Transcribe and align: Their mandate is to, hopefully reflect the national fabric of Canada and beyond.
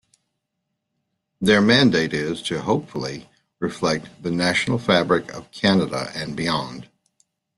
Their 1.41 1.61
mandate 1.61 2.11
is 2.15 2.41
to, 2.47 2.59
hopefully 2.61 3.29
reflect 3.59 4.09
the 4.23 4.31
national 4.31 4.79
fabric 4.79 5.31
of 5.31 5.51
Canada 5.51 6.11
and 6.15 6.35
beyond. 6.35 6.89